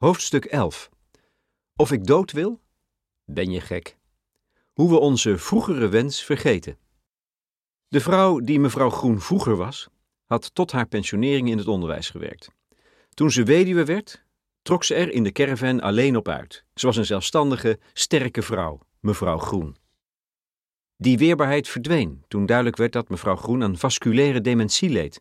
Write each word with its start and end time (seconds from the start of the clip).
Hoofdstuk 0.00 0.44
11. 0.44 0.90
Of 1.76 1.92
ik 1.92 2.06
dood 2.06 2.32
wil? 2.32 2.60
Ben 3.24 3.50
je 3.50 3.60
gek? 3.60 3.96
Hoe 4.72 4.90
we 4.90 4.98
onze 4.98 5.38
vroegere 5.38 5.88
wens 5.88 6.24
vergeten. 6.24 6.78
De 7.88 8.00
vrouw 8.00 8.38
die 8.38 8.60
mevrouw 8.60 8.90
Groen 8.90 9.20
vroeger 9.20 9.56
was, 9.56 9.88
had 10.24 10.54
tot 10.54 10.72
haar 10.72 10.86
pensionering 10.86 11.48
in 11.48 11.58
het 11.58 11.66
onderwijs 11.66 12.10
gewerkt. 12.10 12.50
Toen 13.14 13.30
ze 13.30 13.42
weduwe 13.42 13.84
werd, 13.84 14.24
trok 14.62 14.84
ze 14.84 14.94
er 14.94 15.10
in 15.10 15.22
de 15.22 15.32
caravan 15.32 15.80
alleen 15.80 16.16
op 16.16 16.28
uit. 16.28 16.64
Ze 16.74 16.86
was 16.86 16.96
een 16.96 17.06
zelfstandige, 17.06 17.78
sterke 17.92 18.42
vrouw, 18.42 18.80
mevrouw 19.00 19.38
Groen. 19.38 19.76
Die 20.96 21.18
weerbaarheid 21.18 21.68
verdween 21.68 22.24
toen 22.28 22.46
duidelijk 22.46 22.76
werd 22.76 22.92
dat 22.92 23.08
mevrouw 23.08 23.36
Groen 23.36 23.62
aan 23.62 23.78
vasculaire 23.78 24.40
dementie 24.40 24.90
leed. 24.90 25.20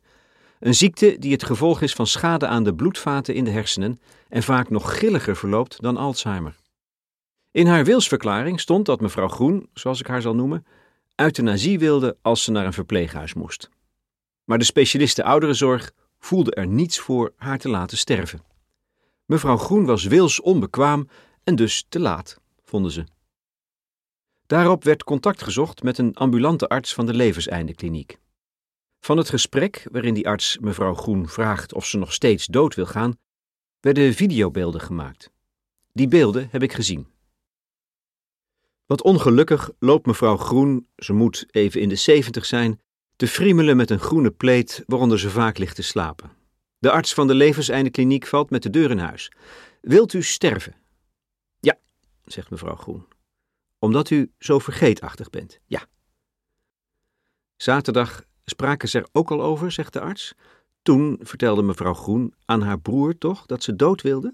Een 0.60 0.76
ziekte 0.76 1.16
die 1.20 1.32
het 1.32 1.44
gevolg 1.44 1.82
is 1.82 1.94
van 1.94 2.08
schade 2.08 2.48
aan 2.48 2.64
de 2.64 2.76
bloedvaten 2.76 3.36
in 3.36 3.44
de 3.44 3.52
hersenen 3.52 4.02
en 4.30 4.44
vaak 4.44 4.70
nog 4.70 4.94
grilliger 4.94 5.36
verloopt 5.36 5.82
dan 5.82 5.98
Alzheimer. 5.98 6.56
In 7.52 7.68
haar 7.68 7.86
wilsverklaring 7.86 8.60
stond 8.60 8.86
dat 8.86 9.02
mevrouw 9.02 9.28
Groen, 9.28 9.70
zoals 9.74 10.00
ik 10.00 10.08
haar 10.08 10.22
zal 10.22 10.36
noemen, 10.36 10.66
euthanasie 11.16 11.80
wilde 11.80 12.18
als 12.22 12.44
ze 12.44 12.52
naar 12.52 12.66
een 12.66 12.74
verpleeghuis 12.74 13.34
moest. 13.34 13.70
Maar 14.44 14.58
de 14.58 14.64
specialisten 14.64 15.24
ouderenzorg 15.24 15.92
voelde 16.20 16.52
er 16.52 16.68
niets 16.68 17.00
voor 17.00 17.34
haar 17.36 17.58
te 17.58 17.70
laten 17.70 17.98
sterven. 17.98 18.44
Mevrouw 19.26 19.58
Groen 19.58 19.86
was 19.86 20.04
wils 20.04 20.42
onbekwaam 20.42 21.08
en 21.44 21.56
dus 21.56 21.86
te 21.90 22.00
laat, 22.00 22.40
vonden 22.64 22.92
ze. 22.92 23.04
Daarop 24.46 24.84
werd 24.84 25.04
contact 25.04 25.44
gezocht 25.44 25.84
met 25.84 25.98
een 25.98 26.16
ambulante 26.16 26.68
arts 26.68 26.94
van 26.94 27.06
de 27.06 27.14
levenseindekliniek. 27.14 28.20
Van 29.00 29.18
het 29.18 29.30
gesprek, 29.30 29.88
waarin 29.92 30.14
die 30.14 30.28
arts 30.28 30.58
mevrouw 30.58 30.94
Groen 30.94 31.28
vraagt 31.28 31.74
of 31.74 31.86
ze 31.86 31.98
nog 31.98 32.14
steeds 32.14 32.46
dood 32.46 32.76
wil 32.76 32.86
gaan, 32.86 33.18
werden 33.80 34.14
videobeelden 34.14 34.82
gemaakt. 34.82 35.32
Die 35.94 36.08
beelden 36.08 36.48
heb 36.52 36.64
ik 36.64 36.74
gezien. 36.74 37.08
Wat 38.86 39.04
ongelukkig 39.04 39.72
loopt 39.80 40.06
mevrouw 40.06 40.38
Groen, 40.38 40.88
ze 40.98 41.14
moet 41.14 41.46
even 41.52 41.82
in 41.82 41.90
de 41.90 41.96
zeventig 41.96 42.46
zijn, 42.46 42.82
te 43.16 43.28
friemelen 43.28 43.78
met 43.78 43.90
een 43.90 44.00
groene 44.00 44.32
pleet 44.32 44.84
waaronder 44.86 45.20
ze 45.20 45.30
vaak 45.30 45.58
ligt 45.58 45.76
te 45.76 45.82
slapen. 45.82 46.32
De 46.78 46.92
arts 46.92 47.14
van 47.14 47.28
de 47.28 47.34
levenseindekliniek 47.34 48.26
valt 48.26 48.50
met 48.50 48.64
de 48.64 48.70
deur 48.70 48.92
in 48.92 48.98
huis. 48.98 49.32
Wilt 49.82 50.14
u 50.14 50.24
sterven? 50.24 50.76
Ja, 51.60 51.78
zegt 52.26 52.50
mevrouw 52.50 52.76
Groen. 52.76 53.08
Omdat 53.80 54.10
u 54.10 54.32
zo 54.40 54.60
vergeetachtig 54.60 55.30
bent, 55.30 55.60
ja. 55.66 55.86
Zaterdag 57.56 58.24
spraken 58.50 58.90
ze 58.90 58.98
er 59.00 59.08
ook 59.12 59.32
al 59.32 59.42
over, 59.42 59.72
zegt 59.72 59.94
de 59.94 60.00
arts. 60.00 60.34
Toen 60.82 61.20
vertelde 61.22 61.62
mevrouw 61.62 61.94
Groen 61.94 62.34
aan 62.46 62.62
haar 62.62 62.80
broer 62.80 63.18
toch 63.18 63.46
dat 63.46 63.64
ze 63.64 63.76
dood 63.76 64.02
wilde? 64.02 64.34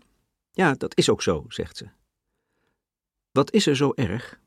Ja, 0.51 0.73
dat 0.73 0.97
is 0.97 1.09
ook 1.09 1.21
zo, 1.21 1.45
zegt 1.47 1.77
ze. 1.77 1.85
Wat 3.31 3.51
is 3.51 3.67
er 3.67 3.75
zo 3.75 3.91
erg? 3.95 4.39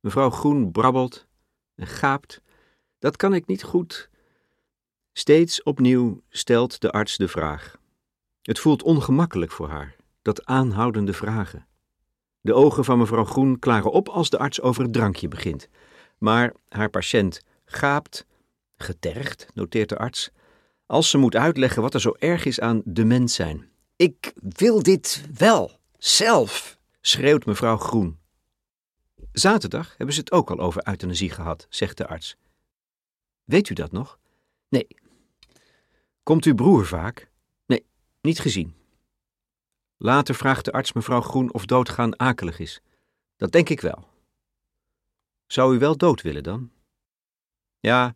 Mevrouw 0.00 0.30
Groen 0.30 0.72
brabbelt 0.72 1.26
en 1.74 1.86
gaapt. 1.86 2.40
Dat 2.98 3.16
kan 3.16 3.34
ik 3.34 3.46
niet 3.46 3.62
goed. 3.62 4.10
Steeds 5.12 5.62
opnieuw 5.62 6.22
stelt 6.28 6.80
de 6.80 6.90
arts 6.90 7.16
de 7.16 7.28
vraag. 7.28 7.76
Het 8.42 8.58
voelt 8.58 8.82
ongemakkelijk 8.82 9.52
voor 9.52 9.68
haar, 9.68 9.96
dat 10.22 10.44
aanhoudende 10.44 11.12
vragen. 11.12 11.66
De 12.40 12.54
ogen 12.54 12.84
van 12.84 12.98
mevrouw 12.98 13.24
Groen 13.24 13.58
klaren 13.58 13.90
op 13.90 14.08
als 14.08 14.30
de 14.30 14.38
arts 14.38 14.60
over 14.60 14.82
het 14.82 14.92
drankje 14.92 15.28
begint. 15.28 15.68
Maar 16.18 16.54
haar 16.68 16.90
patiënt 16.90 17.42
gaapt, 17.64 18.26
getergd, 18.76 19.46
noteert 19.54 19.88
de 19.88 19.98
arts, 19.98 20.30
als 20.86 21.10
ze 21.10 21.18
moet 21.18 21.36
uitleggen 21.36 21.82
wat 21.82 21.94
er 21.94 22.00
zo 22.00 22.14
erg 22.18 22.44
is 22.44 22.60
aan 22.60 22.82
de 22.84 23.04
mens 23.04 23.34
zijn. 23.34 23.68
Ik 23.96 24.32
wil 24.42 24.82
dit 24.82 25.28
wel, 25.34 25.80
zelf, 25.98 26.78
schreeuwt 27.00 27.46
mevrouw 27.46 27.76
Groen. 27.76 28.18
Zaterdag 29.32 29.94
hebben 29.96 30.14
ze 30.14 30.20
het 30.20 30.32
ook 30.32 30.50
al 30.50 30.58
over 30.58 30.88
euthanasie 30.88 31.30
gehad, 31.30 31.66
zegt 31.70 31.96
de 31.96 32.06
arts. 32.06 32.36
Weet 33.44 33.68
u 33.68 33.74
dat 33.74 33.92
nog? 33.92 34.18
Nee. 34.68 34.86
Komt 36.22 36.44
uw 36.44 36.54
broer 36.54 36.86
vaak? 36.86 37.30
Nee, 37.66 37.86
niet 38.20 38.38
gezien. 38.38 38.74
Later 39.96 40.34
vraagt 40.34 40.64
de 40.64 40.72
arts 40.72 40.92
mevrouw 40.92 41.20
Groen 41.20 41.52
of 41.52 41.66
doodgaan 41.66 42.18
akelig 42.20 42.58
is. 42.58 42.80
Dat 43.36 43.52
denk 43.52 43.68
ik 43.68 43.80
wel. 43.80 44.08
Zou 45.46 45.76
u 45.76 45.78
wel 45.78 45.96
dood 45.96 46.22
willen 46.22 46.42
dan? 46.42 46.70
Ja, 47.80 48.14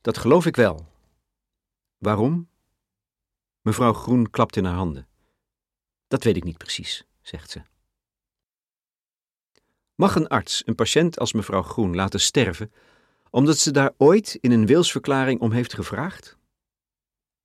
dat 0.00 0.18
geloof 0.18 0.46
ik 0.46 0.56
wel. 0.56 0.86
Waarom? 1.98 2.48
Mevrouw 3.60 3.92
Groen 3.92 4.30
klapt 4.30 4.56
in 4.56 4.64
haar 4.64 4.74
handen. 4.74 5.08
Dat 6.08 6.24
weet 6.24 6.36
ik 6.36 6.44
niet 6.44 6.58
precies, 6.58 7.04
zegt 7.20 7.50
ze. 7.50 7.62
Mag 9.94 10.14
een 10.14 10.28
arts 10.28 10.62
een 10.66 10.74
patiënt 10.74 11.18
als 11.18 11.32
mevrouw 11.32 11.62
Groen 11.62 11.94
laten 11.94 12.20
sterven 12.20 12.72
omdat 13.30 13.58
ze 13.58 13.70
daar 13.70 13.92
ooit 13.96 14.38
in 14.40 14.50
een 14.50 14.66
wilsverklaring 14.66 15.40
om 15.40 15.52
heeft 15.52 15.74
gevraagd? 15.74 16.36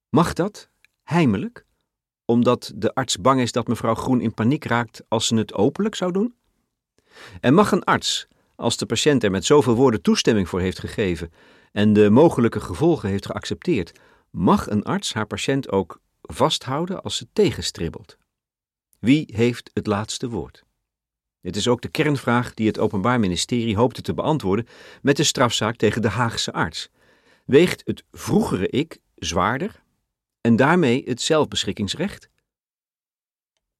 Mag 0.09 0.33
dat, 0.33 0.69
heimelijk, 1.03 1.65
omdat 2.25 2.71
de 2.75 2.93
arts 2.93 3.17
bang 3.17 3.41
is 3.41 3.51
dat 3.51 3.67
mevrouw 3.67 3.95
Groen 3.95 4.21
in 4.21 4.33
paniek 4.33 4.65
raakt 4.65 5.03
als 5.07 5.27
ze 5.27 5.35
het 5.35 5.53
openlijk 5.53 5.95
zou 5.95 6.11
doen? 6.11 6.35
En 7.39 7.53
mag 7.53 7.71
een 7.71 7.83
arts, 7.83 8.27
als 8.55 8.77
de 8.77 8.85
patiënt 8.85 9.23
er 9.23 9.31
met 9.31 9.45
zoveel 9.45 9.75
woorden 9.75 10.01
toestemming 10.01 10.49
voor 10.49 10.59
heeft 10.59 10.79
gegeven 10.79 11.31
en 11.75 11.93
de 11.93 12.09
mogelijke 12.09 12.59
gevolgen 12.59 13.09
heeft 13.09 13.25
geaccepteerd, 13.25 13.99
mag 14.29 14.69
een 14.69 14.83
arts 14.83 15.13
haar 15.13 15.27
patiënt 15.27 15.69
ook 15.69 16.01
vasthouden 16.21 17.03
als 17.03 17.17
ze 17.17 17.27
tegenstribbelt? 17.33 18.17
Wie 18.99 19.31
heeft 19.35 19.69
het 19.73 19.87
laatste 19.87 20.29
woord? 20.29 20.63
Dit 21.41 21.55
is 21.55 21.67
ook 21.67 21.81
de 21.81 21.87
kernvraag 21.87 22.53
die 22.53 22.67
het 22.67 22.79
Openbaar 22.79 23.19
Ministerie 23.19 23.75
hoopte 23.75 24.01
te 24.01 24.13
beantwoorden 24.13 24.67
met 25.01 25.17
de 25.17 25.23
strafzaak 25.23 25.75
tegen 25.75 26.01
de 26.01 26.09
Haagse 26.09 26.53
arts. 26.53 26.89
Weegt 27.45 27.81
het 27.85 28.03
vroegere 28.11 28.69
ik 28.69 28.99
zwaarder 29.15 29.83
en 30.41 30.55
daarmee 30.55 31.03
het 31.05 31.21
zelfbeschikkingsrecht? 31.21 32.29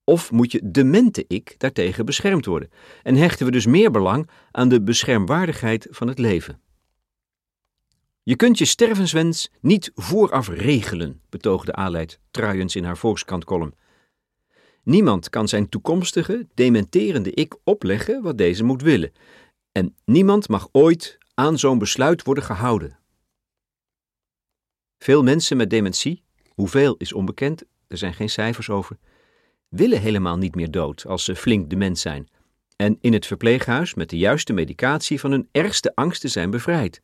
Of 0.04 0.32
moet 0.32 0.52
je 0.52 0.72
demente 0.72 1.26
ik 1.28 1.56
daartegen 1.58 2.06
beschermd 2.06 2.46
worden 2.46 2.72
en 3.04 3.16
hechten 3.16 3.46
we 3.46 3.52
dus 3.52 3.66
meer 3.66 3.92
belang 3.92 4.30
aan 4.52 4.70
de 4.70 4.82
beschermwaardigheid 4.82 5.88
van 5.90 6.08
het 6.08 6.20
leven? 6.20 6.64
Je 8.28 8.36
kunt 8.36 8.58
je 8.58 8.66
stervenswens 8.66 9.50
niet 9.62 9.92
vooraf 9.96 10.48
regelen, 10.48 11.22
betoogde 11.30 11.74
Aleid 11.74 12.20
Truijens 12.32 12.76
in 12.76 12.84
haar 12.84 12.98
Volkskrant-column. 12.98 13.74
Niemand 14.84 15.30
kan 15.30 15.48
zijn 15.48 15.70
toekomstige, 15.70 16.48
dementerende 16.54 17.32
ik 17.32 17.56
opleggen 17.64 18.22
wat 18.22 18.38
deze 18.38 18.64
moet 18.64 18.82
willen. 18.82 19.12
En 19.72 19.96
niemand 20.06 20.50
mag 20.50 20.70
ooit 20.72 21.18
aan 21.34 21.60
zo'n 21.60 21.78
besluit 21.78 22.24
worden 22.24 22.44
gehouden. 22.44 23.00
Veel 24.98 25.24
mensen 25.24 25.58
met 25.58 25.70
dementie, 25.70 26.24
hoeveel 26.50 26.96
is 26.98 27.14
onbekend, 27.14 27.64
er 27.88 27.98
zijn 27.98 28.14
geen 28.14 28.30
cijfers 28.30 28.70
over, 28.70 28.98
willen 29.70 30.02
helemaal 30.02 30.38
niet 30.38 30.56
meer 30.56 30.72
dood 30.72 31.06
als 31.06 31.24
ze 31.24 31.36
flink 31.36 31.70
dement 31.70 32.00
zijn 32.00 32.30
en 32.76 32.98
in 33.02 33.14
het 33.14 33.26
verpleeghuis 33.26 33.94
met 33.94 34.10
de 34.10 34.18
juiste 34.18 34.54
medicatie 34.54 35.20
van 35.20 35.32
hun 35.32 35.50
ergste 35.52 35.96
angsten 35.96 36.30
zijn 36.30 36.50
bevrijd. 36.50 37.02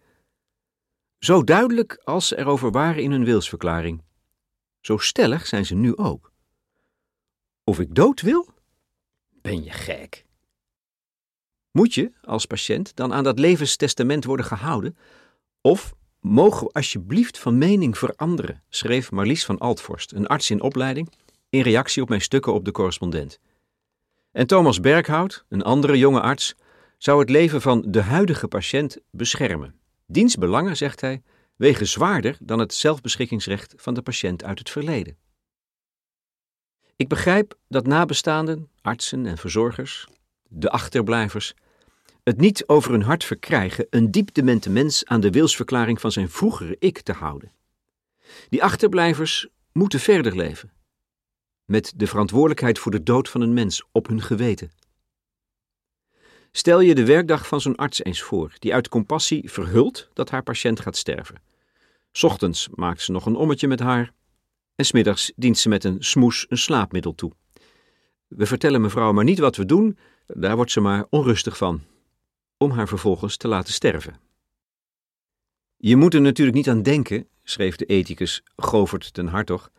Zo 1.22 1.44
duidelijk 1.44 2.02
als 2.04 2.28
ze 2.28 2.38
erover 2.38 2.72
waren 2.72 3.04
in 3.04 3.12
hun 3.12 3.26
wilsverklaring. 3.26 4.04
Zo 4.80 4.98
stellig 4.98 5.48
zijn 5.48 5.66
ze 5.66 5.76
nu 5.76 5.98
ook. 5.98 6.32
Of 7.64 7.80
ik 7.80 7.96
dood 7.96 8.22
wil? 8.22 8.48
Ben 9.42 9.64
je 9.64 9.72
gek? 9.72 10.26
Moet 11.72 11.94
je, 11.94 12.12
als 12.22 12.46
patiënt, 12.46 12.96
dan 12.96 13.14
aan 13.14 13.24
dat 13.24 13.40
levenstestament 13.40 14.26
worden 14.26 14.46
gehouden? 14.46 14.98
Of 15.62 15.94
mogen 16.20 16.68
we 16.68 16.74
alsjeblieft 16.74 17.40
van 17.40 17.58
mening 17.58 17.98
veranderen, 17.98 18.64
schreef 18.70 19.12
Marlies 19.12 19.46
van 19.46 19.58
Altvorst, 19.58 20.12
een 20.12 20.28
arts 20.28 20.50
in 20.50 20.62
opleiding, 20.62 21.12
in 21.50 21.62
reactie 21.62 22.02
op 22.02 22.10
mijn 22.10 22.22
stukken 22.22 22.54
op 22.54 22.66
de 22.66 22.72
correspondent. 22.72 23.40
En 24.32 24.48
Thomas 24.48 24.80
Berghout, 24.80 25.46
een 25.50 25.64
andere 25.64 25.98
jonge 25.98 26.22
arts, 26.22 26.56
zou 26.98 27.20
het 27.20 27.30
leven 27.30 27.62
van 27.62 27.84
de 27.88 28.02
huidige 28.02 28.48
patiënt 28.48 28.98
beschermen. 29.12 29.81
Dienstbelangen, 30.12 30.78
zegt 30.78 31.02
hij, 31.02 31.22
wegen 31.56 31.88
zwaarder 31.88 32.38
dan 32.40 32.60
het 32.60 32.74
zelfbeschikkingsrecht 32.74 33.74
van 33.78 33.94
de 33.94 34.02
patiënt 34.02 34.44
uit 34.44 34.60
het 34.60 34.70
verleden. 34.70 35.18
Ik 36.96 37.08
begrijp 37.08 37.58
dat 37.68 37.88
nabestaanden, 37.88 38.70
artsen 38.82 39.26
en 39.26 39.38
verzorgers, 39.38 40.08
de 40.48 40.70
achterblijvers, 40.70 41.54
het 42.24 42.38
niet 42.38 42.68
over 42.68 42.92
hun 42.92 43.02
hart 43.02 43.24
verkrijgen 43.24 43.88
een 43.90 44.12
diep 44.12 44.42
mens 44.70 45.06
aan 45.06 45.22
de 45.22 45.30
wilsverklaring 45.30 46.02
van 46.02 46.12
zijn 46.12 46.30
vroegere 46.30 46.76
ik 46.80 47.02
te 47.02 47.14
houden. 47.14 47.52
Die 48.50 48.64
achterblijvers 48.64 49.48
moeten 49.72 50.00
verder 50.00 50.36
leven, 50.36 50.72
met 51.66 51.94
de 51.96 52.08
verantwoordelijkheid 52.08 52.80
voor 52.80 52.92
de 52.92 53.04
dood 53.04 53.30
van 53.30 53.42
een 53.42 53.54
mens 53.54 53.84
op 53.92 54.08
hun 54.08 54.22
geweten. 54.22 54.72
Stel 56.52 56.80
je 56.80 56.96
de 56.96 57.06
werkdag 57.06 57.48
van 57.48 57.62
zo'n 57.62 57.76
arts 57.76 58.04
eens 58.04 58.22
voor, 58.22 58.54
die 58.60 58.74
uit 58.74 58.90
compassie 58.90 59.52
verhult 59.52 60.10
dat 60.14 60.30
haar 60.30 60.44
patiënt 60.44 60.80
gaat 60.80 60.98
sterven. 60.98 61.42
Ochtends 62.22 62.70
maakt 62.76 63.02
ze 63.02 63.12
nog 63.12 63.26
een 63.26 63.36
ommetje 63.36 63.68
met 63.68 63.80
haar, 63.80 64.14
en 64.76 64.86
smiddags 64.86 65.32
dient 65.36 65.58
ze 65.58 65.70
met 65.70 65.84
een 65.84 66.04
smoes 66.04 66.46
een 66.50 66.58
slaapmiddel 66.58 67.16
toe. 67.16 67.32
We 68.28 68.46
vertellen 68.46 68.82
mevrouw 68.82 69.12
maar 69.12 69.24
niet 69.24 69.40
wat 69.40 69.56
we 69.56 69.66
doen, 69.66 69.98
daar 70.28 70.56
wordt 70.56 70.72
ze 70.72 70.80
maar 70.80 71.06
onrustig 71.10 71.58
van, 71.58 71.82
om 72.58 72.72
haar 72.72 72.88
vervolgens 72.88 73.38
te 73.38 73.48
laten 73.48 73.74
sterven. 73.74 74.20
Je 75.78 75.96
moet 75.96 76.14
er 76.14 76.22
natuurlijk 76.22 76.58
niet 76.58 76.70
aan 76.70 76.84
denken, 76.84 77.28
schreef 77.44 77.76
de 77.76 77.86
ethicus 77.86 78.44
Govert 78.56 79.14
ten 79.14 79.28
Hartog, 79.28 79.72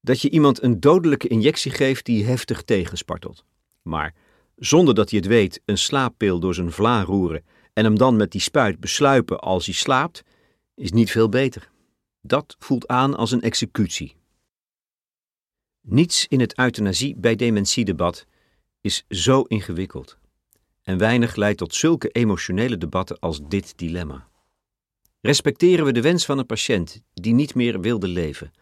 dat 0.00 0.20
je 0.20 0.30
iemand 0.30 0.62
een 0.62 0.80
dodelijke 0.80 1.28
injectie 1.28 1.70
geeft 1.70 2.04
die 2.04 2.24
heftig 2.24 2.62
tegenspartelt. 2.62 3.44
Maar 3.82 4.14
zonder 4.56 4.94
dat 4.94 5.10
hij 5.10 5.18
het 5.18 5.28
weet 5.28 5.60
een 5.64 5.78
slaappil 5.78 6.40
door 6.40 6.54
zijn 6.54 6.72
vla 6.72 7.02
roeren 7.02 7.44
en 7.72 7.84
hem 7.84 7.98
dan 7.98 8.16
met 8.16 8.32
die 8.32 8.40
spuit 8.40 8.80
besluipen 8.80 9.40
als 9.40 9.66
hij 9.66 9.74
slaapt, 9.74 10.22
is 10.74 10.92
niet 10.92 11.10
veel 11.10 11.28
beter. 11.28 11.70
Dat 12.20 12.56
voelt 12.58 12.86
aan 12.86 13.14
als 13.16 13.30
een 13.30 13.42
executie. 13.42 14.16
Niets 15.80 16.26
in 16.26 16.40
het 16.40 16.58
euthanasie 16.58 17.16
bij 17.16 17.36
dementiedebat 17.36 18.26
is 18.80 19.04
zo 19.08 19.42
ingewikkeld. 19.42 20.18
En 20.82 20.98
weinig 20.98 21.36
leidt 21.36 21.58
tot 21.58 21.74
zulke 21.74 22.08
emotionele 22.08 22.78
debatten 22.78 23.18
als 23.18 23.40
dit 23.48 23.78
dilemma. 23.78 24.28
Respecteren 25.20 25.84
we 25.84 25.92
de 25.92 26.00
wens 26.00 26.24
van 26.24 26.38
een 26.38 26.46
patiënt 26.46 27.00
die 27.14 27.34
niet 27.34 27.54
meer 27.54 27.80
wilde 27.80 28.08
leven? 28.08 28.52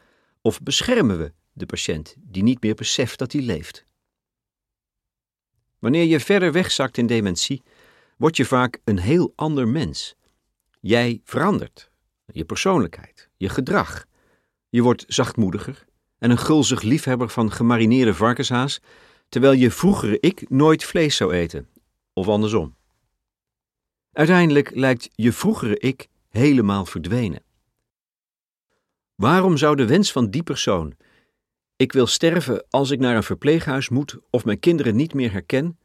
Of 0.41 0.63
beschermen 0.63 1.19
we 1.19 1.33
de 1.53 1.67
patiënt 1.67 2.17
die 2.19 2.43
niet 2.43 2.63
meer 2.63 2.75
beseft 2.75 3.19
dat 3.19 3.33
hij 3.33 3.43
leeft? 3.43 3.85
Wanneer 5.85 6.05
je 6.05 6.21
verder 6.21 6.53
wegzakt 6.53 6.99
in 6.99 7.07
dementie, 7.07 7.63
word 8.17 8.37
je 8.37 8.45
vaak 8.45 8.81
een 8.85 8.99
heel 8.99 9.33
ander 9.37 9.69
mens. 9.69 10.15
Jij 10.81 11.21
verandert, 11.25 11.91
je 12.27 12.45
persoonlijkheid, 12.45 13.29
je 13.37 13.49
gedrag. 13.49 14.05
Je 14.69 14.83
wordt 14.83 15.05
zachtmoediger 15.07 15.85
en 16.19 16.31
een 16.31 16.39
gulzig 16.39 16.83
liefhebber 16.83 17.29
van 17.29 17.53
gemarineerde 17.53 18.15
varkenshaas, 18.15 18.81
terwijl 19.29 19.53
je 19.53 19.71
vroegere 19.71 20.21
ik 20.21 20.51
nooit 20.51 20.85
vlees 20.85 21.17
zou 21.17 21.33
eten, 21.33 21.69
of 22.13 22.29
andersom. 22.29 22.77
Uiteindelijk 24.13 24.71
lijkt 24.75 25.09
je 25.15 25.33
vroegere 25.33 25.79
ik 25.79 26.09
helemaal 26.29 26.85
verdwenen. 26.85 27.43
Waarom 29.15 29.57
zou 29.57 29.77
de 29.77 29.87
wens 29.87 30.13
van 30.13 30.31
die 30.31 30.43
persoon, 30.43 30.97
ik 31.85 31.93
wil 31.93 32.07
sterven 32.07 32.67
als 32.71 32.91
ik 32.91 32.99
naar 32.99 33.17
een 33.17 33.23
verpleeghuis 33.23 33.89
moet 33.89 34.17
of 34.31 34.45
mijn 34.45 34.59
kinderen 34.59 34.97
niet 34.97 35.15
meer 35.15 35.33
herken, 35.33 35.79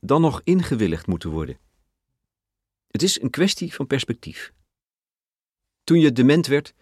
dan 0.00 0.20
nog 0.20 0.40
ingewilligd 0.44 1.06
moeten 1.06 1.30
worden? 1.30 1.58
Het 2.90 3.02
is 3.02 3.20
een 3.20 3.30
kwestie 3.30 3.74
van 3.74 3.86
perspectief. 3.86 4.52
Toen 5.84 6.00
je 6.00 6.12
dement 6.12 6.46
werd, 6.46 6.74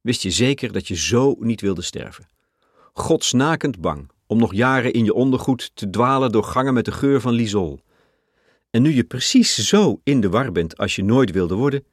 wist 0.00 0.22
je 0.22 0.30
zeker 0.30 0.72
dat 0.72 0.88
je 0.88 0.96
zo 0.96 1.36
niet 1.38 1.60
wilde 1.60 1.82
sterven. 1.82 2.28
Godsnakend 2.92 3.80
bang 3.80 4.10
om 4.26 4.38
nog 4.38 4.54
jaren 4.54 4.92
in 4.92 5.04
je 5.04 5.14
ondergoed 5.14 5.70
te 5.74 5.90
dwalen 5.90 6.32
door 6.32 6.44
gangen 6.44 6.74
met 6.74 6.84
de 6.84 6.92
geur 6.92 7.20
van 7.20 7.32
lisol. 7.32 7.80
En 8.70 8.82
nu 8.82 8.94
je 8.94 9.04
precies 9.04 9.68
zo 9.68 10.00
in 10.02 10.20
de 10.20 10.28
war 10.28 10.52
bent 10.52 10.76
als 10.76 10.96
je 10.96 11.04
nooit 11.04 11.30
wilde 11.30 11.54
worden, 11.54 11.84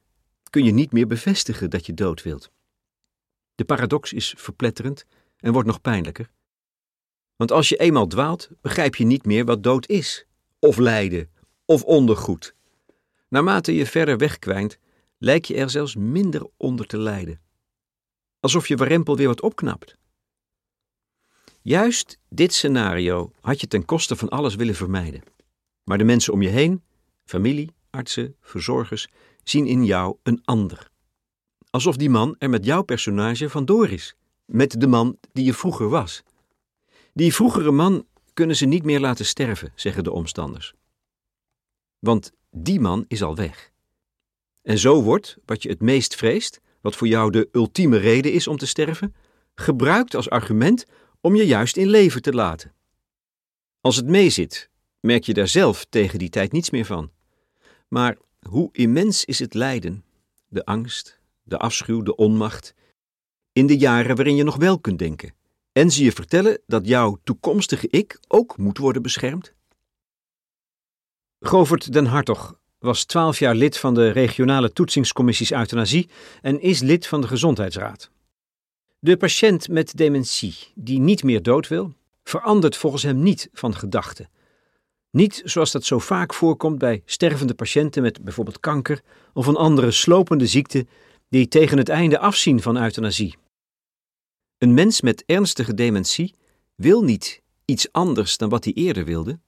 kun 0.50 0.64
je 0.64 0.72
niet 0.72 0.92
meer 0.92 1.06
bevestigen 1.06 1.70
dat 1.70 1.86
je 1.86 1.94
dood 1.94 2.22
wilt. 2.22 2.50
De 3.54 3.64
paradox 3.64 4.12
is 4.12 4.34
verpletterend 4.36 5.06
en 5.44 5.52
wordt 5.52 5.68
nog 5.68 5.80
pijnlijker. 5.80 6.30
Want 7.36 7.52
als 7.52 7.68
je 7.68 7.76
eenmaal 7.76 8.06
dwaalt, 8.06 8.50
begrijp 8.60 8.94
je 8.94 9.04
niet 9.04 9.24
meer 9.24 9.44
wat 9.44 9.62
dood 9.62 9.88
is, 9.88 10.26
of 10.58 10.76
lijden, 10.76 11.30
of 11.64 11.82
ondergoed. 11.82 12.54
Naarmate 13.28 13.74
je 13.74 13.86
verder 13.86 14.18
wegkwijnt, 14.18 14.78
lijk 15.18 15.44
je 15.44 15.54
er 15.54 15.70
zelfs 15.70 15.96
minder 15.96 16.48
onder 16.56 16.86
te 16.86 16.98
lijden. 16.98 17.40
Alsof 18.40 18.68
je 18.68 18.76
warempel 18.76 19.16
weer 19.16 19.26
wat 19.26 19.40
opknapt. 19.40 19.96
Juist 21.62 22.18
dit 22.28 22.52
scenario 22.52 23.32
had 23.40 23.60
je 23.60 23.66
ten 23.66 23.84
koste 23.84 24.16
van 24.16 24.28
alles 24.28 24.54
willen 24.54 24.74
vermijden. 24.74 25.22
Maar 25.82 25.98
de 25.98 26.04
mensen 26.04 26.32
om 26.32 26.42
je 26.42 26.48
heen, 26.48 26.82
familie, 27.24 27.74
artsen, 27.90 28.36
verzorgers, 28.40 29.08
zien 29.42 29.66
in 29.66 29.84
jou 29.84 30.16
een 30.22 30.40
ander. 30.44 30.90
Alsof 31.70 31.96
die 31.96 32.10
man 32.10 32.34
er 32.38 32.50
met 32.50 32.64
jouw 32.64 32.82
personage 32.82 33.50
vandoor 33.50 33.88
is, 33.88 34.16
met 34.44 34.80
de 34.80 34.86
man 34.86 35.18
die 35.32 35.44
je 35.44 35.54
vroeger 35.54 35.88
was. 35.88 36.22
Die 37.12 37.34
vroegere 37.34 37.70
man 37.70 38.06
kunnen 38.32 38.56
ze 38.56 38.66
niet 38.66 38.84
meer 38.84 39.00
laten 39.00 39.26
sterven, 39.26 39.72
zeggen 39.74 40.04
de 40.04 40.10
omstanders. 40.12 40.74
Want 41.98 42.32
die 42.50 42.80
man 42.80 43.04
is 43.08 43.22
al 43.22 43.36
weg. 43.36 43.72
En 44.62 44.78
zo 44.78 45.02
wordt, 45.02 45.36
wat 45.44 45.62
je 45.62 45.68
het 45.68 45.80
meest 45.80 46.14
vreest, 46.14 46.60
wat 46.80 46.96
voor 46.96 47.06
jou 47.06 47.30
de 47.30 47.48
ultieme 47.52 47.96
reden 47.96 48.32
is 48.32 48.46
om 48.46 48.56
te 48.56 48.66
sterven, 48.66 49.14
gebruikt 49.54 50.14
als 50.14 50.30
argument 50.30 50.84
om 51.20 51.34
je 51.34 51.46
juist 51.46 51.76
in 51.76 51.88
leven 51.88 52.22
te 52.22 52.32
laten. 52.32 52.74
Als 53.80 53.96
het 53.96 54.06
meezit, 54.06 54.70
merk 55.00 55.24
je 55.24 55.34
daar 55.34 55.48
zelf 55.48 55.84
tegen 55.84 56.18
die 56.18 56.28
tijd 56.28 56.52
niets 56.52 56.70
meer 56.70 56.84
van. 56.84 57.10
Maar 57.88 58.16
hoe 58.48 58.68
immens 58.72 59.24
is 59.24 59.38
het 59.38 59.54
lijden, 59.54 60.04
de 60.48 60.64
angst, 60.64 61.20
de 61.42 61.58
afschuw, 61.58 62.02
de 62.02 62.16
onmacht, 62.16 62.74
in 63.54 63.66
de 63.66 63.76
jaren 63.76 64.16
waarin 64.16 64.36
je 64.36 64.42
nog 64.42 64.56
wel 64.56 64.78
kunt 64.78 64.98
denken, 64.98 65.34
en 65.72 65.90
ze 65.90 66.04
je 66.04 66.12
vertellen 66.12 66.60
dat 66.66 66.86
jouw 66.86 67.18
toekomstige 67.24 67.88
ik 67.88 68.18
ook 68.28 68.56
moet 68.56 68.78
worden 68.78 69.02
beschermd? 69.02 69.52
Govert 71.40 71.92
den 71.92 72.06
Hartog 72.06 72.58
was 72.78 73.04
twaalf 73.04 73.38
jaar 73.38 73.54
lid 73.54 73.78
van 73.78 73.94
de 73.94 74.08
regionale 74.08 74.72
toetsingscommissies 74.72 75.52
euthanasie 75.52 76.08
en 76.42 76.60
is 76.60 76.80
lid 76.80 77.06
van 77.06 77.20
de 77.20 77.26
Gezondheidsraad. 77.26 78.10
De 78.98 79.16
patiënt 79.16 79.68
met 79.68 79.96
dementie 79.96 80.54
die 80.74 80.98
niet 80.98 81.22
meer 81.22 81.42
dood 81.42 81.68
wil, 81.68 81.92
verandert 82.24 82.76
volgens 82.76 83.02
hem 83.02 83.22
niet 83.22 83.48
van 83.52 83.74
gedachten. 83.74 84.28
Niet 85.10 85.42
zoals 85.44 85.72
dat 85.72 85.84
zo 85.84 85.98
vaak 85.98 86.34
voorkomt 86.34 86.78
bij 86.78 87.02
stervende 87.04 87.54
patiënten 87.54 88.02
met 88.02 88.22
bijvoorbeeld 88.24 88.60
kanker 88.60 89.02
of 89.32 89.46
een 89.46 89.56
andere 89.56 89.90
slopende 89.90 90.46
ziekte 90.46 90.86
die 91.28 91.48
tegen 91.48 91.78
het 91.78 91.88
einde 91.88 92.18
afzien 92.18 92.62
van 92.62 92.82
euthanasie. 92.82 93.34
Een 94.64 94.74
mens 94.74 95.00
met 95.00 95.24
ernstige 95.26 95.74
dementie 95.74 96.34
wil 96.74 97.02
niet 97.02 97.42
iets 97.64 97.92
anders 97.92 98.36
dan 98.36 98.48
wat 98.48 98.64
hij 98.64 98.72
eerder 98.72 99.04
wilde. 99.04 99.38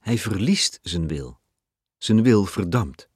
Hij 0.00 0.18
verliest 0.18 0.78
zijn 0.82 1.08
wil. 1.08 1.38
Zijn 1.98 2.22
wil 2.22 2.44
verdampt. 2.44 3.08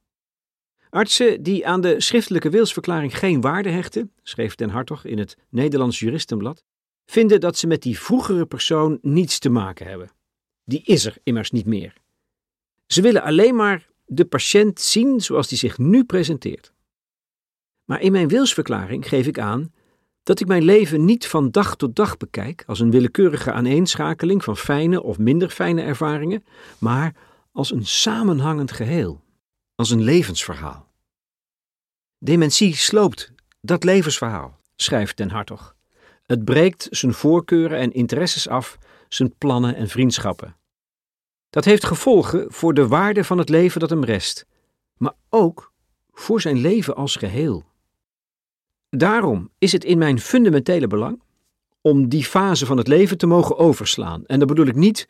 Artsen 0.90 1.42
die 1.42 1.66
aan 1.66 1.80
de 1.80 2.00
schriftelijke 2.00 2.50
wilsverklaring 2.50 3.18
geen 3.18 3.40
waarde 3.40 3.68
hechten, 3.68 4.12
schreef 4.22 4.54
Den 4.54 4.70
Hartog 4.70 5.04
in 5.04 5.18
het 5.18 5.36
Nederlands 5.48 5.98
Juristenblad, 5.98 6.64
vinden 7.06 7.40
dat 7.40 7.56
ze 7.58 7.66
met 7.66 7.82
die 7.82 7.98
vroegere 7.98 8.46
persoon 8.46 8.98
niets 9.02 9.38
te 9.38 9.50
maken 9.50 9.86
hebben. 9.86 10.10
Die 10.64 10.82
is 10.82 11.04
er 11.04 11.16
immers 11.22 11.50
niet 11.50 11.66
meer. 11.66 11.94
Ze 12.86 13.02
willen 13.02 13.22
alleen 13.22 13.54
maar 13.54 13.88
de 14.06 14.24
patiënt 14.24 14.80
zien 14.80 15.20
zoals 15.20 15.48
die 15.48 15.58
zich 15.58 15.78
nu 15.78 16.04
presenteert. 16.04 16.72
Maar 17.84 18.00
in 18.00 18.12
mijn 18.12 18.28
wilsverklaring 18.28 19.08
geef 19.08 19.26
ik 19.26 19.38
aan 19.38 19.72
dat 20.22 20.40
ik 20.40 20.46
mijn 20.46 20.62
leven 20.62 21.04
niet 21.04 21.26
van 21.26 21.50
dag 21.50 21.76
tot 21.76 21.96
dag 21.96 22.16
bekijk 22.16 22.64
als 22.66 22.80
een 22.80 22.90
willekeurige 22.90 23.52
aaneenschakeling 23.52 24.44
van 24.44 24.56
fijne 24.56 25.02
of 25.02 25.18
minder 25.18 25.48
fijne 25.48 25.82
ervaringen, 25.82 26.44
maar 26.78 27.14
als 27.52 27.72
een 27.72 27.86
samenhangend 27.86 28.72
geheel 28.72 29.20
als 29.74 29.90
een 29.90 30.02
levensverhaal. 30.02 30.90
Dementie 32.18 32.76
sloopt 32.76 33.32
dat 33.60 33.84
levensverhaal, 33.84 34.58
schrijft 34.76 35.16
Den 35.16 35.30
Hartog. 35.30 35.76
Het 36.22 36.44
breekt 36.44 36.86
zijn 36.90 37.14
voorkeuren 37.14 37.78
en 37.78 37.92
interesses 37.92 38.48
af, 38.48 38.78
zijn 39.08 39.34
plannen 39.38 39.74
en 39.74 39.88
vriendschappen. 39.88 40.56
Dat 41.50 41.64
heeft 41.64 41.84
gevolgen 41.84 42.52
voor 42.52 42.74
de 42.74 42.86
waarde 42.86 43.24
van 43.24 43.38
het 43.38 43.48
leven 43.48 43.80
dat 43.80 43.90
hem 43.90 44.04
rest, 44.04 44.46
maar 44.96 45.14
ook 45.28 45.72
voor 46.12 46.40
zijn 46.40 46.56
leven 46.56 46.94
als 46.94 47.16
geheel. 47.16 47.64
Daarom 48.96 49.50
is 49.58 49.72
het 49.72 49.84
in 49.84 49.98
mijn 49.98 50.20
fundamentele 50.20 50.86
belang 50.86 51.22
om 51.80 52.08
die 52.08 52.24
fase 52.24 52.66
van 52.66 52.76
het 52.76 52.88
leven 52.88 53.18
te 53.18 53.26
mogen 53.26 53.58
overslaan. 53.58 54.26
En 54.26 54.38
dat 54.38 54.48
bedoel 54.48 54.66
ik 54.66 54.74
niet 54.74 55.08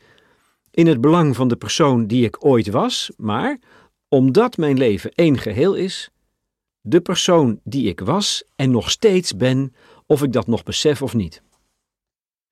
in 0.71 0.87
het 0.87 1.01
belang 1.01 1.37
van 1.37 1.49
de 1.49 1.57
persoon 1.57 2.07
die 2.07 2.25
ik 2.25 2.45
ooit 2.45 2.71
was, 2.71 3.11
maar 3.17 3.59
omdat 4.09 4.57
mijn 4.57 4.79
leven 4.79 5.13
één 5.13 5.39
geheel 5.39 5.75
is, 5.75 6.11
de 6.81 7.01
persoon 7.01 7.61
die 7.65 7.89
ik 7.89 8.01
was 8.01 8.45
en 8.57 8.71
nog 8.71 8.91
steeds 8.91 9.37
ben, 9.37 9.75
of 10.07 10.23
ik 10.23 10.33
dat 10.33 10.47
nog 10.47 10.63
besef 10.63 11.03
of 11.03 11.15
niet. 11.15 11.43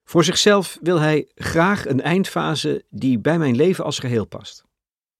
Voor 0.04 0.24
zichzelf 0.24 0.78
wil 0.82 0.98
hij 0.98 1.28
graag 1.34 1.86
een 1.86 2.00
eindfase 2.00 2.84
die 2.88 3.18
bij 3.18 3.38
mijn 3.38 3.56
leven 3.56 3.84
als 3.84 3.98
geheel 3.98 4.26
past. 4.26 4.64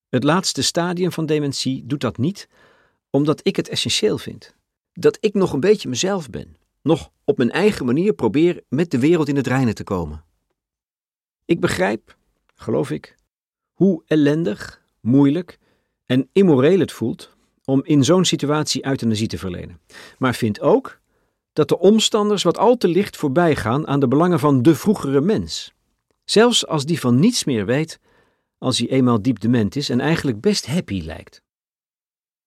Het 0.08 0.24
laatste 0.24 0.62
stadium 0.62 1.12
van 1.12 1.26
dementie 1.26 1.86
doet 1.86 2.00
dat 2.00 2.18
niet, 2.18 2.48
omdat 3.10 3.40
ik 3.42 3.56
het 3.56 3.68
essentieel 3.68 4.18
vind. 4.18 4.58
Dat 5.00 5.19
ik 5.21 5.35
nog 5.35 5.52
een 5.52 5.61
beetje 5.61 5.88
mezelf 5.88 6.30
ben, 6.30 6.57
nog 6.83 7.11
op 7.25 7.37
mijn 7.37 7.50
eigen 7.50 7.87
manier 7.87 8.12
probeer 8.12 8.62
met 8.69 8.90
de 8.90 8.99
wereld 8.99 9.28
in 9.28 9.37
het 9.37 9.47
reinen 9.47 9.75
te 9.75 9.85
komen. 9.85 10.25
Ik 11.45 11.61
begrijp, 11.61 12.16
geloof 12.54 12.90
ik, 12.90 13.16
hoe 13.73 14.02
ellendig, 14.07 14.83
moeilijk 15.00 15.59
en 16.07 16.28
immoreel 16.33 16.78
het 16.78 16.92
voelt 16.92 17.37
om 17.64 17.80
in 17.85 18.04
zo'n 18.04 18.25
situatie 18.25 18.87
euthanasie 18.87 19.26
te 19.26 19.38
verlenen. 19.38 19.80
Maar 20.19 20.35
vindt 20.35 20.61
ook 20.61 21.00
dat 21.52 21.69
de 21.69 21.78
omstanders 21.78 22.42
wat 22.42 22.59
al 22.59 22.76
te 22.76 22.88
licht 22.88 23.16
voorbij 23.16 23.57
gaan 23.57 23.87
aan 23.87 24.00
de 24.00 24.09
belangen 24.09 24.38
van 24.38 24.62
de 24.62 24.75
vroegere 24.75 25.21
mens. 25.21 25.73
Zelfs 26.25 26.66
als 26.66 26.85
die 26.85 27.00
van 27.00 27.19
niets 27.19 27.45
meer 27.45 27.66
weet, 27.66 28.00
als 28.59 28.78
hij 28.78 28.88
eenmaal 28.88 29.23
diep 29.23 29.40
dement 29.40 29.76
is 29.76 29.90
en 29.90 30.00
eigenlijk 30.00 30.40
best 30.40 30.66
happy 30.66 31.02
lijkt. 31.02 31.42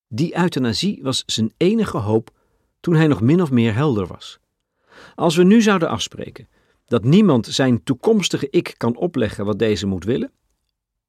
Die 0.08 0.38
euthanasie 0.38 1.00
was 1.04 1.24
zijn 1.26 1.54
enige 1.58 1.98
hoop 1.98 2.42
toen 2.84 2.96
hij 2.96 3.08
nog 3.08 3.22
min 3.22 3.42
of 3.42 3.52
meer 3.52 3.74
helder 3.74 4.08
was. 4.08 4.40
Als 5.16 5.36
we 5.36 5.44
nu 5.44 5.62
zouden 5.62 5.90
afspreken 5.90 6.48
dat 6.86 7.04
niemand 7.04 7.46
zijn 7.46 7.84
toekomstige 7.84 8.48
ik 8.50 8.74
kan 8.78 8.96
opleggen 8.96 9.46
wat 9.46 9.60
deze 9.60 9.86
moet 9.86 10.04
willen, 10.04 10.32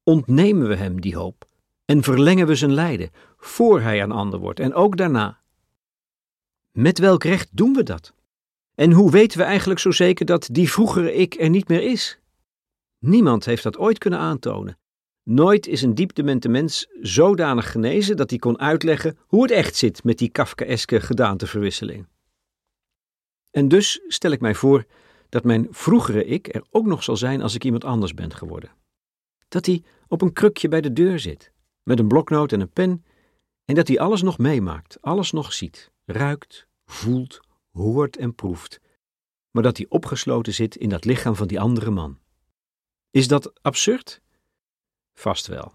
ontnemen 0.03 0.67
we 0.67 0.75
hem 0.75 1.01
die 1.01 1.15
hoop 1.15 1.47
en 1.85 2.03
verlengen 2.03 2.47
we 2.47 2.55
zijn 2.55 2.73
lijden 2.73 3.09
voor 3.37 3.81
hij 3.81 4.01
een 4.01 4.11
ander 4.11 4.39
wordt 4.39 4.59
en 4.59 4.73
ook 4.73 4.97
daarna. 4.97 5.41
Met 6.71 6.99
welk 6.99 7.23
recht 7.23 7.49
doen 7.51 7.73
we 7.73 7.83
dat? 7.83 8.13
En 8.75 8.91
hoe 8.91 9.11
weten 9.11 9.37
we 9.37 9.43
eigenlijk 9.43 9.79
zo 9.79 9.91
zeker 9.91 10.25
dat 10.25 10.49
die 10.51 10.71
vroegere 10.71 11.13
ik 11.13 11.39
er 11.39 11.49
niet 11.49 11.67
meer 11.67 11.81
is? 11.81 12.19
Niemand 12.99 13.45
heeft 13.45 13.63
dat 13.63 13.77
ooit 13.77 13.97
kunnen 13.97 14.19
aantonen. 14.19 14.77
Nooit 15.29 15.67
is 15.67 15.81
een 15.81 15.95
diepdemente 15.95 16.49
mens 16.49 16.87
zodanig 17.01 17.71
genezen 17.71 18.17
dat 18.17 18.29
hij 18.29 18.39
kon 18.39 18.59
uitleggen 18.59 19.17
hoe 19.27 19.41
het 19.41 19.51
echt 19.51 19.75
zit 19.75 20.03
met 20.03 20.17
die 20.17 20.29
Kafkaeske 20.29 20.99
gedaanteverwisseling. 20.99 22.07
En 23.51 23.67
dus 23.67 24.01
stel 24.07 24.31
ik 24.31 24.41
mij 24.41 24.55
voor 24.55 24.85
dat 25.29 25.43
mijn 25.43 25.67
vroegere 25.71 26.25
ik 26.25 26.55
er 26.55 26.63
ook 26.69 26.85
nog 26.85 27.03
zal 27.03 27.17
zijn 27.17 27.41
als 27.41 27.55
ik 27.55 27.63
iemand 27.63 27.83
anders 27.83 28.13
ben 28.13 28.33
geworden. 28.33 28.71
Dat 29.47 29.65
hij 29.65 29.83
op 30.07 30.21
een 30.21 30.33
krukje 30.33 30.67
bij 30.67 30.81
de 30.81 30.93
deur 30.93 31.19
zit, 31.19 31.51
met 31.83 31.99
een 31.99 32.07
bloknoot 32.07 32.51
en 32.51 32.59
een 32.59 32.71
pen, 32.71 33.05
en 33.65 33.75
dat 33.75 33.87
hij 33.87 33.99
alles 33.99 34.21
nog 34.21 34.37
meemaakt, 34.37 35.01
alles 35.01 35.31
nog 35.31 35.53
ziet, 35.53 35.91
ruikt, 36.05 36.67
voelt, 36.85 37.39
hoort 37.71 38.17
en 38.17 38.35
proeft, 38.35 38.79
maar 39.51 39.63
dat 39.63 39.77
hij 39.77 39.85
opgesloten 39.89 40.53
zit 40.53 40.75
in 40.75 40.89
dat 40.89 41.05
lichaam 41.05 41.35
van 41.35 41.47
die 41.47 41.59
andere 41.59 41.91
man. 41.91 42.19
Is 43.11 43.27
dat 43.27 43.63
absurd? 43.63 44.23
Vast 45.15 45.47
wel. 45.47 45.73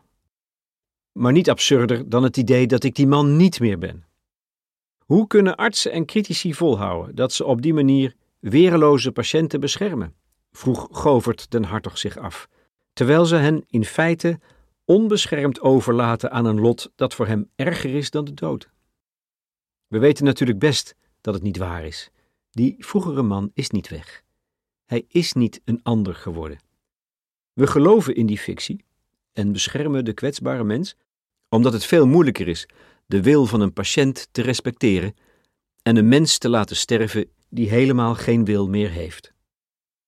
Maar 1.12 1.32
niet 1.32 1.50
absurder 1.50 2.08
dan 2.08 2.22
het 2.22 2.36
idee 2.36 2.66
dat 2.66 2.84
ik 2.84 2.94
die 2.94 3.06
man 3.06 3.36
niet 3.36 3.60
meer 3.60 3.78
ben. 3.78 4.04
Hoe 4.98 5.26
kunnen 5.26 5.56
artsen 5.56 5.92
en 5.92 6.06
critici 6.06 6.54
volhouden 6.54 7.14
dat 7.14 7.32
ze 7.32 7.44
op 7.44 7.62
die 7.62 7.74
manier 7.74 8.14
wereloze 8.38 9.12
patiënten 9.12 9.60
beschermen? 9.60 10.14
vroeg 10.52 10.88
Govert 10.90 11.50
den 11.50 11.64
Hartog 11.64 11.98
zich 11.98 12.16
af, 12.16 12.48
terwijl 12.92 13.24
ze 13.24 13.36
hen 13.36 13.64
in 13.66 13.84
feite 13.84 14.40
onbeschermd 14.84 15.60
overlaten 15.60 16.30
aan 16.30 16.44
een 16.44 16.60
lot 16.60 16.92
dat 16.94 17.14
voor 17.14 17.26
hem 17.26 17.50
erger 17.56 17.94
is 17.94 18.10
dan 18.10 18.24
de 18.24 18.34
dood. 18.34 18.70
We 19.86 19.98
weten 19.98 20.24
natuurlijk 20.24 20.58
best 20.58 20.94
dat 21.20 21.34
het 21.34 21.42
niet 21.42 21.56
waar 21.56 21.84
is. 21.84 22.10
Die 22.50 22.74
vroegere 22.78 23.22
man 23.22 23.50
is 23.54 23.70
niet 23.70 23.88
weg. 23.88 24.22
Hij 24.84 25.04
is 25.08 25.32
niet 25.32 25.60
een 25.64 25.80
ander 25.82 26.14
geworden. 26.14 26.58
We 27.52 27.66
geloven 27.66 28.14
in 28.14 28.26
die 28.26 28.38
fictie 28.38 28.84
en 29.40 29.52
beschermen 29.52 30.04
de 30.04 30.12
kwetsbare 30.12 30.64
mens, 30.64 30.96
omdat 31.48 31.72
het 31.72 31.84
veel 31.84 32.06
moeilijker 32.06 32.48
is 32.48 32.68
de 33.06 33.22
wil 33.22 33.46
van 33.46 33.60
een 33.60 33.72
patiënt 33.72 34.28
te 34.32 34.42
respecteren 34.42 35.14
en 35.82 35.96
een 35.96 36.08
mens 36.08 36.38
te 36.38 36.48
laten 36.48 36.76
sterven 36.76 37.30
die 37.48 37.68
helemaal 37.68 38.14
geen 38.14 38.44
wil 38.44 38.68
meer 38.68 38.90
heeft. 38.90 39.32